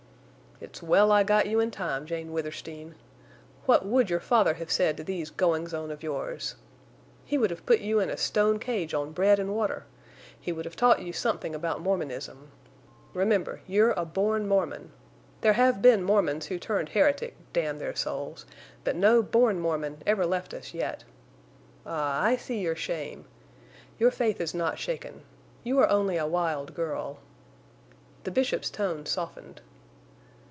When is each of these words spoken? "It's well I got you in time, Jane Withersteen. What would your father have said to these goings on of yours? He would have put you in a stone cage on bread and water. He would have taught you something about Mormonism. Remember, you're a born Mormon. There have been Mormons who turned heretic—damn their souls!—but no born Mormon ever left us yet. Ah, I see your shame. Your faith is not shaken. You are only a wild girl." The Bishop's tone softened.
"It's 0.63 0.83
well 0.83 1.11
I 1.11 1.23
got 1.23 1.47
you 1.47 1.59
in 1.59 1.71
time, 1.71 2.05
Jane 2.05 2.31
Withersteen. 2.31 2.93
What 3.65 3.83
would 3.83 4.11
your 4.11 4.19
father 4.19 4.53
have 4.53 4.71
said 4.71 4.95
to 4.97 5.03
these 5.03 5.31
goings 5.31 5.73
on 5.73 5.89
of 5.89 6.03
yours? 6.03 6.53
He 7.25 7.35
would 7.35 7.49
have 7.49 7.65
put 7.65 7.79
you 7.79 7.99
in 7.99 8.11
a 8.11 8.15
stone 8.15 8.59
cage 8.59 8.93
on 8.93 9.11
bread 9.11 9.39
and 9.39 9.55
water. 9.55 9.85
He 10.39 10.51
would 10.51 10.65
have 10.65 10.75
taught 10.75 11.01
you 11.01 11.13
something 11.13 11.55
about 11.55 11.81
Mormonism. 11.81 12.51
Remember, 13.15 13.61
you're 13.65 13.93
a 13.93 14.05
born 14.05 14.47
Mormon. 14.47 14.91
There 15.41 15.53
have 15.53 15.81
been 15.81 16.03
Mormons 16.03 16.45
who 16.45 16.59
turned 16.59 16.89
heretic—damn 16.89 17.79
their 17.79 17.95
souls!—but 17.95 18.95
no 18.95 19.23
born 19.23 19.59
Mormon 19.59 20.03
ever 20.05 20.27
left 20.27 20.53
us 20.53 20.75
yet. 20.75 21.03
Ah, 21.87 22.21
I 22.23 22.35
see 22.35 22.59
your 22.61 22.75
shame. 22.75 23.25
Your 23.97 24.11
faith 24.11 24.39
is 24.39 24.53
not 24.53 24.77
shaken. 24.77 25.23
You 25.63 25.79
are 25.79 25.89
only 25.89 26.17
a 26.17 26.27
wild 26.27 26.75
girl." 26.75 27.17
The 28.25 28.31
Bishop's 28.31 28.69
tone 28.69 29.07
softened. 29.07 29.61